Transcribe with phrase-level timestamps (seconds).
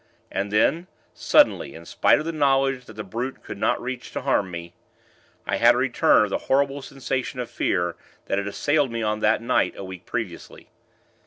[0.31, 4.21] And then, suddenly, in spite of the knowledge that the brute could not reach to
[4.21, 4.73] harm me,
[5.45, 9.19] I had a return of the horrible sensation of fear, that had assailed me on
[9.19, 10.69] that night, a week previously.